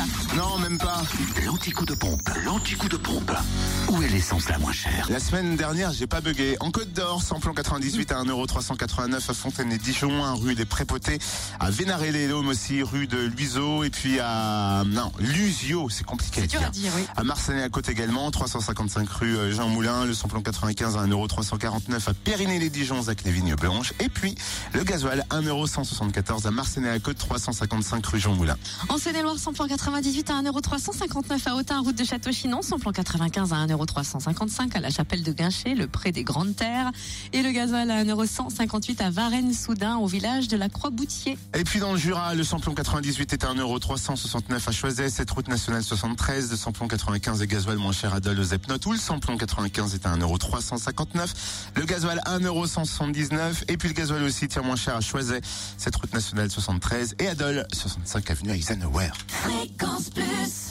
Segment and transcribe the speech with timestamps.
[0.00, 0.36] pas.
[0.36, 1.02] Non, même pas.
[1.44, 3.32] L'anticoup de pompe, l'anticoup de pompe.
[3.88, 5.06] Où est l'essence la moins chère?
[5.10, 6.56] La semaine dernière, j'ai pas bugué.
[6.60, 11.18] En Côte d'Or, samplon 98 à 1,389€ à Fontaine-et-Dijon, rue des Prépotés,
[11.58, 16.62] à Vénaré-les-Lômes aussi, rue de Luiseau, et puis à, non, Lusio, c'est compliqué C'est dur
[16.62, 17.04] à dire, oui.
[17.16, 22.10] À Marseille à côte également, 355 rue euh, Jean Moulin, le samplon 95 à 1,349€
[22.10, 24.34] à Périné-les-Dijons, à Clévigne Blanche, et puis
[24.72, 28.56] le gasoil 1,174€ à Marseille à côte 355 rue Jean Moulin.
[28.88, 34.76] En Seine-et-Loire, samplon 98 à 1,359€ à Autun, route de Château-Chinon, samplon 95 à 1,355€
[34.76, 36.92] à la chapelle de Guinchet, le pré des Grandes Terres,
[37.32, 41.36] et le gasoil à 1,158€ à Varennes-Soudun, au village de la Croix-Boutier.
[41.54, 45.48] Et puis dans le Jura, le samplon 98 est à 1,369€ à Choiset, cette route
[45.48, 48.98] nationale 73, le samplon 95 et gasoil moins cher à Dole aux Epnotes, où le
[48.98, 51.34] samplon 95 est à 1,359€,
[51.74, 55.40] le gasoil 1,179€, et puis le gasoil aussi tient moins cher à Choiset,
[55.76, 59.10] cette route nationale 73, et à Dole, 65 avenue Eisenhower.
[59.80, 60.69] Fréquence Plus.